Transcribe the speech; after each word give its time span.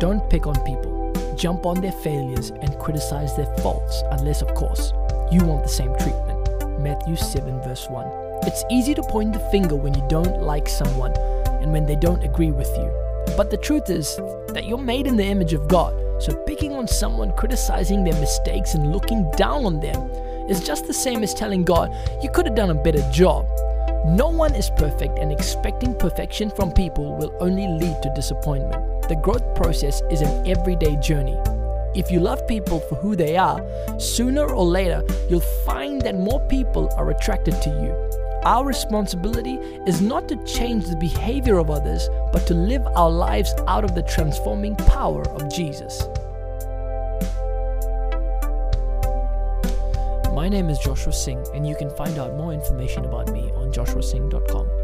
Don't 0.00 0.30
pick 0.30 0.46
on 0.46 0.54
people. 0.64 1.12
Jump 1.36 1.66
on 1.66 1.82
their 1.82 1.92
failures 1.92 2.48
and 2.48 2.78
criticize 2.78 3.36
their 3.36 3.54
faults, 3.58 4.02
unless, 4.12 4.40
of 4.40 4.48
course, 4.54 4.94
you 5.30 5.44
want 5.44 5.62
the 5.62 5.68
same 5.68 5.94
treatment. 5.98 6.80
Matthew 6.80 7.16
7, 7.16 7.60
verse 7.60 7.86
1. 7.86 8.06
It's 8.44 8.64
easy 8.70 8.94
to 8.94 9.02
point 9.02 9.34
the 9.34 9.50
finger 9.50 9.76
when 9.76 9.92
you 9.92 10.02
don't 10.08 10.40
like 10.40 10.70
someone 10.70 11.12
and 11.60 11.70
when 11.70 11.84
they 11.84 11.96
don't 11.96 12.24
agree 12.24 12.50
with 12.50 12.74
you. 12.78 12.90
But 13.36 13.50
the 13.50 13.58
truth 13.58 13.90
is 13.90 14.16
that 14.54 14.64
you're 14.66 14.78
made 14.78 15.06
in 15.06 15.18
the 15.18 15.26
image 15.26 15.52
of 15.52 15.68
God, 15.68 15.92
so 16.22 16.32
picking 16.46 16.72
on 16.72 16.88
someone, 16.88 17.36
criticizing 17.36 18.02
their 18.02 18.18
mistakes, 18.18 18.72
and 18.72 18.92
looking 18.92 19.30
down 19.32 19.66
on 19.66 19.80
them 19.80 20.10
is 20.48 20.64
just 20.66 20.86
the 20.86 20.94
same 20.94 21.22
as 21.22 21.34
telling 21.34 21.62
God, 21.62 21.94
you 22.22 22.30
could 22.30 22.46
have 22.46 22.56
done 22.56 22.70
a 22.70 22.82
better 22.82 23.06
job. 23.12 23.46
No 24.06 24.30
one 24.30 24.54
is 24.54 24.70
perfect, 24.78 25.18
and 25.18 25.30
expecting 25.30 25.94
perfection 25.94 26.48
from 26.48 26.72
people 26.72 27.18
will 27.18 27.36
only 27.40 27.66
lead 27.66 28.02
to 28.02 28.10
disappointment. 28.14 28.89
The 29.10 29.16
growth 29.16 29.56
process 29.56 30.02
is 30.08 30.20
an 30.20 30.46
everyday 30.46 30.94
journey. 30.94 31.36
If 31.96 32.12
you 32.12 32.20
love 32.20 32.46
people 32.46 32.78
for 32.78 32.94
who 32.94 33.16
they 33.16 33.36
are, 33.36 33.60
sooner 33.98 34.46
or 34.46 34.64
later 34.64 35.02
you'll 35.28 35.40
find 35.66 36.00
that 36.02 36.16
more 36.16 36.38
people 36.46 36.88
are 36.96 37.10
attracted 37.10 37.60
to 37.60 37.70
you. 37.70 37.90
Our 38.44 38.64
responsibility 38.64 39.56
is 39.84 40.00
not 40.00 40.28
to 40.28 40.36
change 40.44 40.86
the 40.86 40.94
behavior 40.94 41.58
of 41.58 41.70
others, 41.70 42.08
but 42.32 42.46
to 42.46 42.54
live 42.54 42.86
our 42.94 43.10
lives 43.10 43.52
out 43.66 43.82
of 43.82 43.96
the 43.96 44.02
transforming 44.02 44.76
power 44.76 45.28
of 45.30 45.52
Jesus. 45.52 46.06
My 50.32 50.48
name 50.48 50.70
is 50.70 50.78
Joshua 50.78 51.12
Singh, 51.12 51.44
and 51.52 51.66
you 51.66 51.74
can 51.74 51.90
find 51.96 52.16
out 52.16 52.36
more 52.36 52.52
information 52.52 53.04
about 53.04 53.32
me 53.32 53.50
on 53.56 53.72
joshuasingh.com. 53.72 54.79